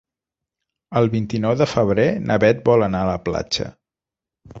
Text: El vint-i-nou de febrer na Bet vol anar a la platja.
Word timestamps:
El 1.01 1.09
vint-i-nou 1.15 1.53
de 1.59 1.67
febrer 1.73 2.05
na 2.29 2.37
Bet 2.45 2.63
vol 2.71 2.87
anar 2.87 3.03
a 3.05 3.09
la 3.11 3.19
platja. 3.29 3.69